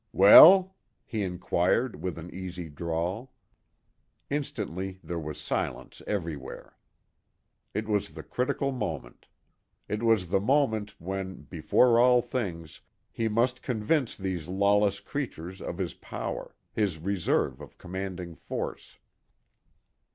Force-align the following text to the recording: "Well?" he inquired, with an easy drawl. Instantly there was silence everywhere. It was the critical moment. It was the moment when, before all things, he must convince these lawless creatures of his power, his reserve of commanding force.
"Well?" 0.13 0.75
he 1.05 1.21
inquired, 1.21 2.01
with 2.01 2.17
an 2.17 2.33
easy 2.33 2.69
drawl. 2.69 3.33
Instantly 4.31 4.99
there 5.03 5.19
was 5.19 5.39
silence 5.39 6.01
everywhere. 6.07 6.75
It 7.75 7.87
was 7.87 8.09
the 8.13 8.23
critical 8.23 8.71
moment. 8.71 9.27
It 9.87 10.01
was 10.01 10.29
the 10.29 10.39
moment 10.39 10.99
when, 10.99 11.43
before 11.43 11.99
all 11.99 12.19
things, 12.23 12.81
he 13.11 13.27
must 13.27 13.61
convince 13.61 14.15
these 14.15 14.47
lawless 14.47 14.99
creatures 14.99 15.61
of 15.61 15.77
his 15.77 15.93
power, 15.93 16.55
his 16.73 16.97
reserve 16.97 17.61
of 17.61 17.77
commanding 17.77 18.33
force. 18.33 18.97